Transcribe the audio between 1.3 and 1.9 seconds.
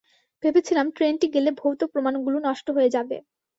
গেলে ভৌত